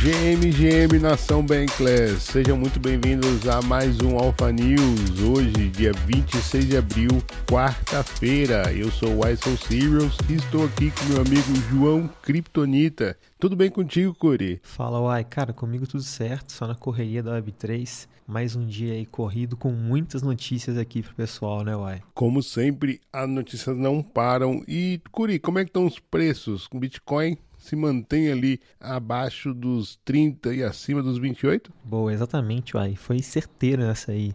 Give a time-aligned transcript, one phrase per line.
[0.00, 5.20] GM, GM Nação Bankless, sejam muito bem-vindos a mais um Alpha News.
[5.20, 7.10] Hoje, dia 26 de abril,
[7.46, 8.72] quarta-feira.
[8.72, 13.14] Eu sou o ISO Serials e estou aqui com meu amigo João Kryptonita.
[13.38, 14.58] Tudo bem contigo, Curi?
[14.62, 15.22] Fala, Uai.
[15.22, 18.08] Cara, comigo tudo certo, só na correria da Web3.
[18.26, 22.00] Mais um dia aí corrido com muitas notícias aqui pro pessoal, né, Uai?
[22.14, 24.64] Como sempre, as notícias não param.
[24.66, 26.66] E, Curi, como é que estão os preços?
[26.66, 31.70] com Bitcoin se mantém ali abaixo dos 30 e acima dos 28?
[31.84, 32.96] Boa, exatamente, uai.
[32.96, 34.34] Foi certeiro nessa aí.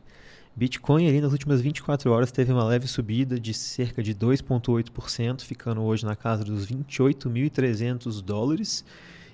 [0.55, 5.81] Bitcoin ali nas últimas 24 horas teve uma leve subida de cerca de 2,8%, ficando
[5.81, 8.85] hoje na casa dos 28.300 dólares.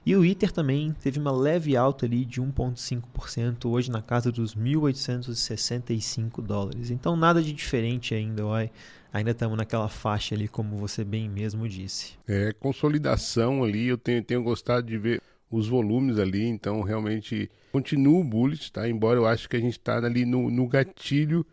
[0.04, 4.56] E o Ether também teve uma leve alta ali de 1,5%, hoje na casa dos
[4.56, 6.90] 1.865 dólares.
[6.90, 8.72] Então nada de diferente ainda, uai
[9.14, 12.14] ainda estamos naquela faixa ali, como você bem mesmo disse.
[12.28, 18.24] É, consolidação ali, eu tenho, tenho gostado de ver os volumes ali, então realmente continuo
[18.24, 18.88] bullish, tá?
[18.88, 21.46] Embora eu acho que a gente está ali no, no gatilho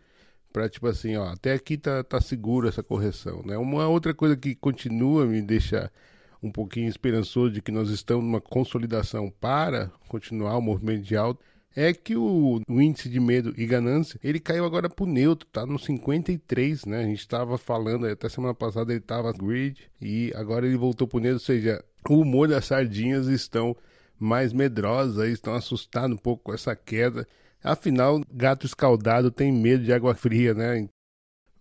[0.53, 3.57] para tipo assim, ó, até aqui tá, tá seguro essa correção, né?
[3.57, 5.91] Uma outra coisa que continua me deixa
[6.41, 11.43] um pouquinho esperançoso de que nós estamos numa consolidação para continuar o movimento de alta
[11.75, 15.65] é que o, o, índice de medo e ganância, ele caiu agora pro neutro, tá
[15.65, 16.99] no 53, né?
[16.99, 21.19] A gente estava falando, até semana passada ele estava grid e agora ele voltou pro
[21.19, 23.75] neutro, ou seja, o humor das sardinhas estão
[24.19, 27.27] mais medrosas, estão assustados um pouco com essa queda.
[27.63, 30.89] Afinal, gato escaldado tem medo de água fria, né?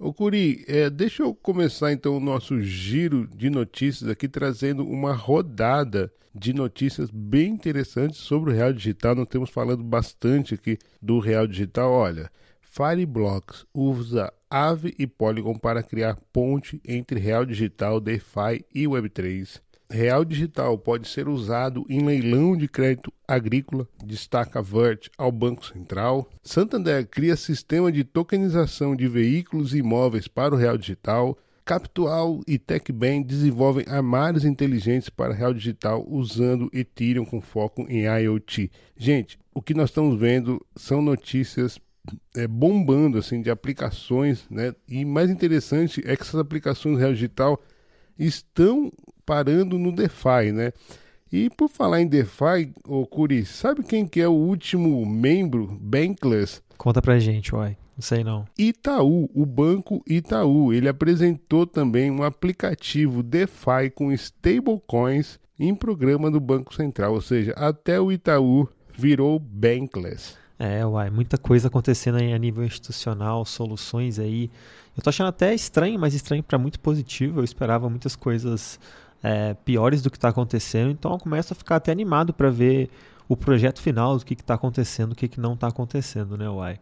[0.01, 5.13] Ô Curi, é, deixa eu começar então o nosso giro de notícias aqui trazendo uma
[5.13, 9.17] rodada de notícias bem interessantes sobre o Real Digital.
[9.17, 11.91] Nós temos falando bastante aqui do Real Digital.
[11.91, 19.61] Olha, Fireblocks usa Aave e Polygon para criar ponte entre Real Digital, DeFi e Web3.
[19.91, 26.29] Real Digital pode ser usado em leilão de crédito agrícola, destaca Vert ao Banco Central.
[26.43, 31.39] Santander cria sistema de tokenização de veículos e imóveis para o Real Digital.
[31.65, 38.71] Capital e TechBank desenvolvem armários inteligentes para Real Digital usando Ethereum com foco em IoT.
[38.97, 41.79] Gente, o que nós estamos vendo são notícias
[42.37, 44.75] é, bombando assim de aplicações, né?
[44.89, 47.61] E mais interessante é que essas aplicações Real Digital
[48.19, 48.91] estão
[49.29, 50.73] parando no DeFi, né?
[51.31, 56.63] E por falar em DeFi, ô Curi, sabe quem que é o último membro Bankless?
[56.79, 57.77] Conta pra gente, uai.
[57.95, 58.47] Não sei não.
[58.59, 66.41] Itaú, o banco Itaú, ele apresentou também um aplicativo DeFi com stablecoins em programa do
[66.41, 70.37] Banco Central, ou seja, até o Itaú virou Bankless.
[70.59, 74.51] É, uai, muita coisa acontecendo aí a nível institucional, soluções aí.
[74.97, 77.41] Eu tô achando até estranho, mas estranho para muito positivo.
[77.41, 78.81] Eu esperava muitas coisas
[79.23, 82.91] é, piores do que está acontecendo, então eu começo a ficar até animado para ver
[83.29, 86.79] o projeto final do que está acontecendo, o que, que não está acontecendo, né, Uai?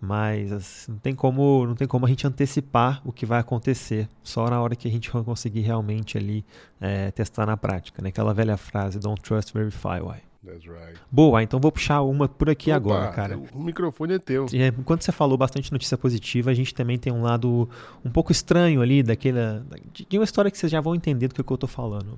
[0.00, 4.08] Mas assim, não tem como não tem como a gente antecipar o que vai acontecer
[4.22, 6.44] só na hora que a gente conseguir realmente ali
[6.80, 8.10] é, testar na prática, né?
[8.10, 10.27] Aquela velha frase, don't trust, verify, Uai.
[10.44, 11.00] Right.
[11.10, 13.38] Boa, então vou puxar uma por aqui Opa, agora, cara.
[13.52, 14.46] O microfone é teu.
[14.52, 17.68] É, enquanto você falou bastante notícia positiva, a gente também tem um lado
[18.04, 19.66] um pouco estranho ali daquela.
[19.92, 22.16] de uma história que vocês já vão entender do que, eu tô falando.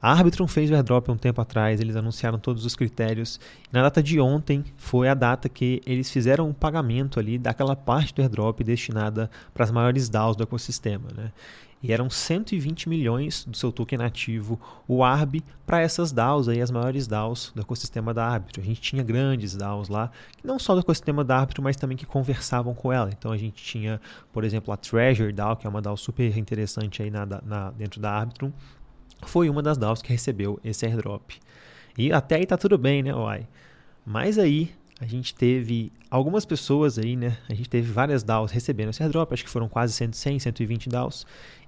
[0.00, 3.38] A Arbitrum fez o airdrop um tempo atrás, eles anunciaram todos os critérios.
[3.70, 8.14] Na data de ontem foi a data que eles fizeram um pagamento ali daquela parte
[8.14, 11.08] do airdrop destinada para as maiores DAOs do ecossistema.
[11.14, 11.32] Né?
[11.84, 14.58] E eram 120 milhões do seu token ativo,
[14.88, 18.62] o ARB, para essas DAOs, aí, as maiores DAOs do ecossistema da Arbitrum.
[18.62, 20.10] A gente tinha grandes DAOs lá,
[20.42, 23.10] não só do ecossistema da Arbitrum, mas também que conversavam com ela.
[23.10, 24.00] Então a gente tinha,
[24.32, 28.00] por exemplo, a Treasure DAO, que é uma DAO super interessante aí na, na, dentro
[28.00, 28.50] da Arbitrum,
[29.26, 31.32] foi uma das DAOs que recebeu esse airdrop.
[31.98, 33.46] E até aí tá tudo bem, né, Uai?
[34.06, 37.36] Mas aí a gente teve algumas pessoas aí, né?
[37.46, 41.26] A gente teve várias DAOs recebendo esse airdrop, acho que foram quase 100, 120 DAOs.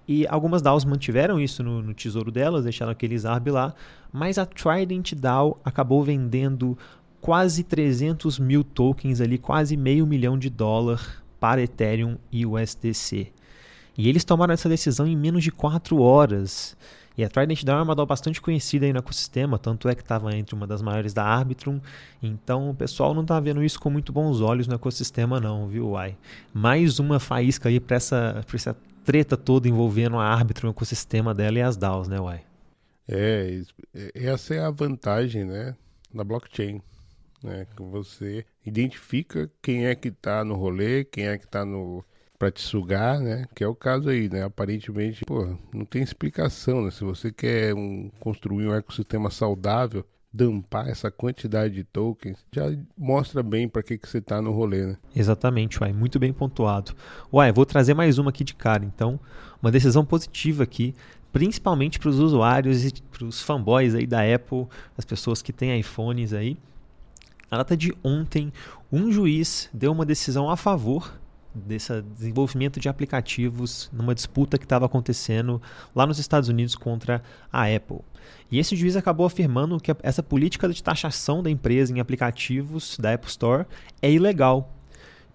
[0.08, 3.74] E algumas DAOs mantiveram isso no, no tesouro delas, deixaram aqueles ARB lá,
[4.12, 6.78] mas a Trident DAO acabou vendendo
[7.20, 13.32] quase 300 mil tokens ali, quase meio milhão de dólar para Ethereum e USDC.
[13.98, 16.76] E eles tomaram essa decisão em menos de 4 horas.
[17.18, 20.02] E a Trident DAO é uma DAO bastante conhecida aí no ecossistema, tanto é que
[20.02, 21.80] estava entre uma das maiores da Arbitrum.
[22.22, 25.88] Então o pessoal não está vendo isso com muito bons olhos no ecossistema não, viu,
[25.90, 26.16] Uai?
[26.52, 31.58] Mais uma faísca aí para essa, essa treta toda envolvendo a árbitro, o ecossistema dela
[31.58, 32.44] e as DAOs, né, Uai?
[33.08, 33.62] É,
[34.12, 35.76] essa é a vantagem, né,
[36.12, 36.82] da blockchain,
[37.40, 42.04] né, que você identifica quem é que está no rolê, quem é que está no
[42.36, 46.84] para te sugar, né, que é o caso aí, né, aparentemente, pô, não tem explicação,
[46.84, 50.04] né, se você quer um, construir um ecossistema saudável
[50.36, 52.64] dampar essa quantidade de tokens, já
[52.96, 54.96] mostra bem para que, que você está no rolê, né?
[55.14, 56.92] Exatamente, Uai, muito bem pontuado.
[57.32, 59.18] Uai, vou trazer mais uma aqui de cara, então.
[59.62, 60.94] Uma decisão positiva aqui,
[61.32, 64.66] principalmente para os usuários e para os fanboys aí da Apple,
[64.96, 66.58] as pessoas que têm iPhones aí.
[67.50, 68.52] A data de ontem,
[68.92, 71.18] um juiz deu uma decisão a favor
[71.56, 75.60] desse desenvolvimento de aplicativos numa disputa que estava acontecendo
[75.94, 77.22] lá nos Estados Unidos contra
[77.52, 78.00] a Apple.
[78.50, 83.14] E esse juiz acabou afirmando que essa política de taxação da empresa em aplicativos da
[83.14, 83.66] Apple Store
[84.00, 84.72] é ilegal,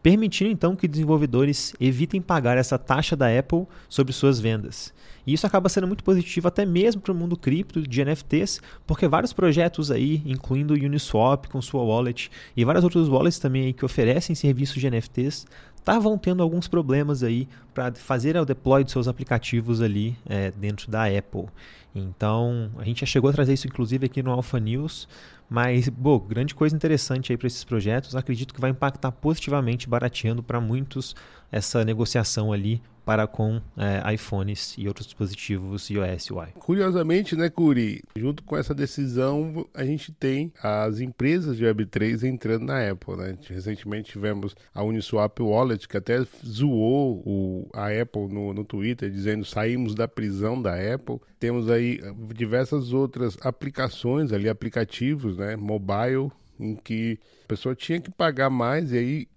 [0.02, 4.94] permitindo então que desenvolvedores evitem pagar essa taxa da Apple sobre suas vendas.
[5.26, 9.08] E isso acaba sendo muito positivo até mesmo para o mundo cripto de NFTs, porque
[9.08, 13.86] vários projetos aí, incluindo o Uniswap com sua wallet e vários outros wallets também que
[13.86, 15.46] oferecem serviços de NFTs,
[15.82, 20.90] estavam tendo alguns problemas aí para fazer o deploy de seus aplicativos ali é, dentro
[20.90, 21.48] da Apple.
[21.94, 25.08] Então, a gente já chegou a trazer isso inclusive aqui no Alpha News,
[25.50, 28.16] mas, bom, grande coisa interessante aí para esses projetos.
[28.16, 31.14] Acredito que vai impactar positivamente, barateando para muitos
[31.52, 36.48] essa negociação ali para com é, iPhones e outros dispositivos iOS e UI.
[36.60, 42.66] Curiosamente, né, Curi, junto com essa decisão, a gente tem as empresas de Web3 entrando
[42.66, 43.38] na Apple, né?
[43.48, 49.46] Recentemente tivemos a Uniswap Wallet, que até zoou o, a Apple no, no Twitter, dizendo
[49.46, 51.20] saímos da prisão da Apple.
[51.40, 52.00] Temos aí
[52.34, 58.92] diversas outras aplicações ali, aplicativos, né, mobile, em que a pessoa tinha que pagar mais
[58.92, 59.28] e aí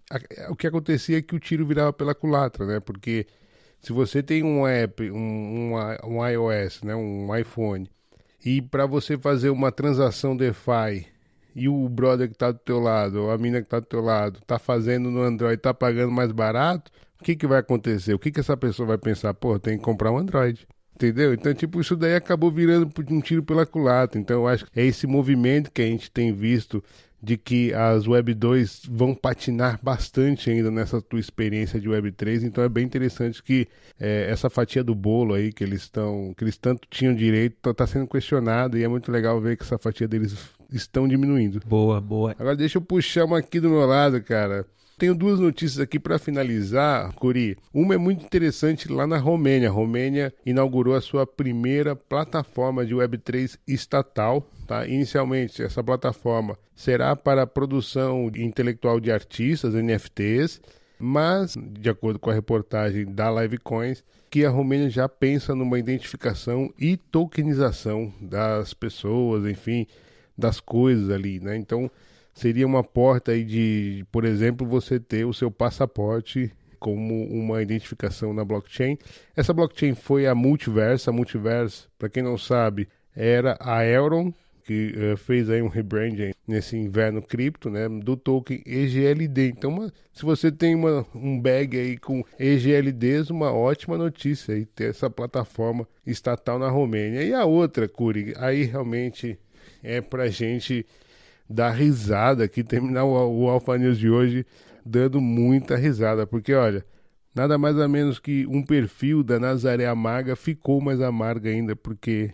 [0.49, 2.81] o que acontecia é que o tiro virava pela culatra, né?
[2.81, 3.27] Porque
[3.85, 7.89] se você tem um app, um, um, um iOS, né, um iPhone,
[8.45, 11.07] e para você fazer uma transação DeFi
[11.55, 14.01] e o brother que está do teu lado, ou a mina que está do teu
[14.01, 16.91] lado, está fazendo no Android, está pagando mais barato,
[17.21, 18.15] o que, que vai acontecer?
[18.15, 19.35] O que, que essa pessoa vai pensar?
[19.35, 20.67] Pô, tem que comprar um Android.
[20.95, 21.35] Entendeu?
[21.35, 24.19] Então, tipo, isso daí acabou virando um tiro pela culatra.
[24.19, 26.83] Então, eu acho que é esse movimento que a gente tem visto
[27.25, 32.45] de que as Web 2 vão patinar bastante ainda nessa tua experiência de Web 3,
[32.45, 33.67] então é bem interessante que
[33.99, 37.73] é, essa fatia do bolo aí que eles estão, que eles tanto tinham direito, está
[37.73, 40.37] tá sendo questionada e é muito legal ver que essa fatia deles
[40.71, 41.61] estão diminuindo.
[41.67, 42.33] Boa, boa.
[42.39, 44.67] Agora deixa eu puxar uma aqui do meu lado, cara.
[44.97, 47.57] Tenho duas notícias aqui para finalizar, Curi.
[47.73, 49.69] Uma é muito interessante lá na Romênia.
[49.69, 54.49] A Romênia inaugurou a sua primeira plataforma de Web3 estatal.
[54.69, 54.87] Tá?
[54.87, 60.61] Inicialmente, essa plataforma será para a produção intelectual de artistas, NFTs,
[60.99, 66.73] mas, de acordo com a reportagem da Livecoins, que a Romênia já pensa numa identificação
[66.79, 69.87] e tokenização das pessoas, enfim,
[70.39, 71.57] das coisas ali, né?
[71.57, 71.91] Então,
[72.35, 78.35] seria uma porta aí de, por exemplo, você ter o seu passaporte como uma identificação
[78.35, 78.99] na blockchain.
[79.35, 81.09] Essa blockchain foi a Multiverse.
[81.09, 84.35] A Multiverse, para quem não sabe, era a Euron,
[84.67, 89.49] que uh, fez aí um rebranding nesse inverno cripto, né, do token EGLD.
[89.49, 94.67] Então, uma, se você tem uma, um bag aí com EGLDs, uma ótima notícia aí
[94.67, 97.23] ter essa plataforma estatal na Romênia.
[97.23, 99.39] E a outra, Curi, aí realmente
[99.83, 100.85] é pra gente
[101.49, 104.47] dar risada aqui, terminar o, o Alpha News de hoje
[104.85, 106.85] dando muita risada, porque olha,
[107.35, 112.33] nada mais ou menos que um perfil da Nazaré Amarga ficou mais amarga ainda, porque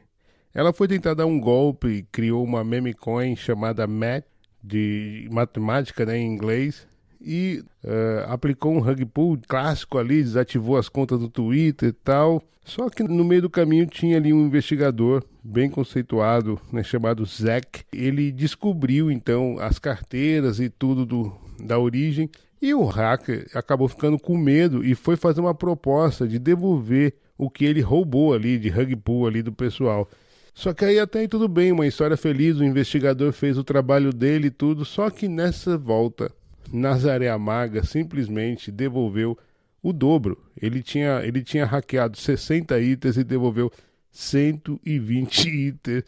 [0.52, 4.24] ela foi tentar dar um golpe e criou uma meme coin chamada Math,
[4.62, 6.86] de matemática né, em inglês,
[7.20, 12.42] e uh, aplicou um rug pull clássico ali, desativou as contas do Twitter e tal.
[12.64, 17.82] Só que no meio do caminho tinha ali um investigador bem conceituado, né, chamado Zack.
[17.92, 24.18] Ele descobriu então as carteiras e tudo do, da origem e o hacker acabou ficando
[24.18, 28.68] com medo e foi fazer uma proposta de devolver o que ele roubou ali de
[28.68, 30.08] rug pull ali do pessoal.
[30.52, 34.12] Só que aí até aí tudo bem, uma história feliz, o investigador fez o trabalho
[34.12, 36.30] dele e tudo, só que nessa volta
[36.72, 39.36] Nazaré Amaga simplesmente devolveu
[39.82, 40.38] o dobro.
[40.60, 43.70] Ele tinha, ele tinha hackeado 60 itens e devolveu
[44.10, 46.04] 120 itens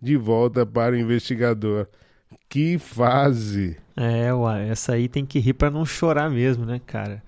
[0.00, 1.86] de volta para o investigador.
[2.48, 3.76] Que fase!
[3.96, 4.28] É,
[4.70, 7.22] essa aí tem que rir para não chorar mesmo, né, cara?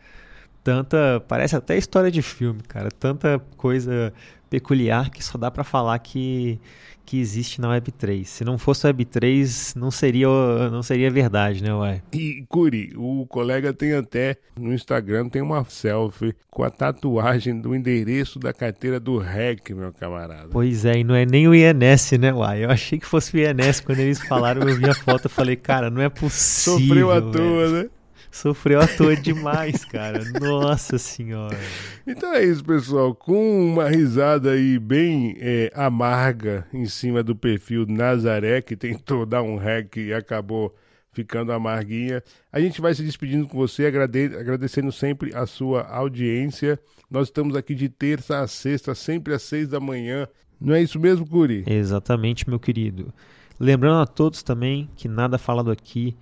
[0.68, 2.90] Tanta, parece até história de filme, cara.
[2.90, 4.12] Tanta coisa
[4.50, 6.60] peculiar que só dá para falar que
[7.06, 8.22] que existe na Web3.
[8.26, 10.28] Se não fosse Web3, não seria,
[10.70, 12.02] não seria verdade, né, uai?
[12.12, 17.74] E, Curi, o colega tem até no Instagram, tem uma selfie com a tatuagem do
[17.74, 20.50] endereço da carteira do REC, meu camarada.
[20.50, 22.66] Pois é, e não é nem o INS, né, uai?
[22.66, 25.56] Eu achei que fosse o INS quando eles falaram, eu vi a foto e falei,
[25.56, 26.78] cara, não é possível.
[26.78, 27.90] Sofreu à toa, né?
[28.30, 30.20] Sofreu à toa demais, cara.
[30.40, 31.58] Nossa senhora.
[32.06, 33.14] Então é isso, pessoal.
[33.14, 39.42] Com uma risada aí bem é, amarga em cima do perfil Nazaré, que tentou dar
[39.42, 40.74] um hack e acabou
[41.12, 42.22] ficando amarguinha.
[42.52, 46.78] A gente vai se despedindo com você, agrade agradecendo sempre a sua audiência.
[47.10, 50.28] Nós estamos aqui de terça a sexta, sempre às seis da manhã.
[50.60, 51.64] Não é isso mesmo, Curi?
[51.66, 53.12] Exatamente, meu querido.
[53.58, 56.16] Lembrando a todos também que nada falado aqui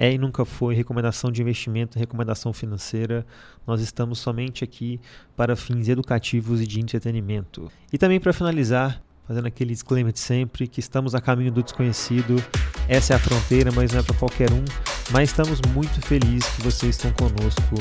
[0.00, 3.26] é e nunca foi recomendação de investimento, recomendação financeira.
[3.66, 4.98] Nós estamos somente aqui
[5.36, 7.70] para fins educativos e de entretenimento.
[7.92, 12.42] E também para finalizar, fazendo aquele disclaimer de sempre, que estamos a caminho do desconhecido.
[12.88, 14.64] Essa é a fronteira, mas não é para qualquer um.
[15.12, 17.74] Mas estamos muito felizes que vocês estão conosco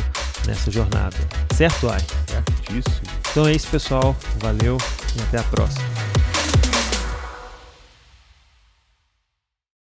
[0.46, 1.16] nessa jornada.
[1.56, 2.02] Certo, Ai?
[2.28, 3.08] Certíssimo.
[3.32, 4.14] Então é isso, pessoal.
[4.42, 4.78] Valeu
[5.18, 5.99] e até a próxima.